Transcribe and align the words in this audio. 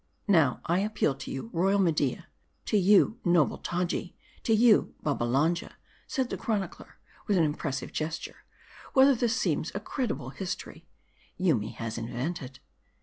"Now, 0.27 0.61
I 0.65 0.79
appeal 0.79 1.13
to 1.13 1.29
you, 1.29 1.51
royal 1.53 1.77
Media; 1.77 2.25
to 2.65 2.75
you, 2.75 3.19
noble 3.23 3.59
Taji; 3.59 4.17
to 4.41 4.51
you, 4.51 4.95
Babbalanja;" 5.03 5.73
said 6.07 6.31
the 6.31 6.37
chronicler, 6.37 6.97
with 7.27 7.37
an 7.37 7.43
impressive 7.43 7.93
gesture," 7.93 8.37
whether 8.95 9.13
this 9.13 9.37
seems 9.39 9.71
a 9.75 9.79
credible 9.79 10.31
history: 10.31 10.87
Yoomy 11.39 11.73
has 11.75 11.99
invented." 11.99 12.59